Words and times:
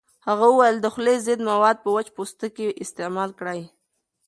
هغه 0.27 0.45
وویل 0.49 0.77
د 0.81 0.85
خولې 0.93 1.15
ضد 1.27 1.39
مواد 1.49 1.77
په 1.81 1.89
وچ 1.95 2.07
پوستکي 2.15 2.67
استعمال 2.83 3.29
کړئ. 3.39 3.61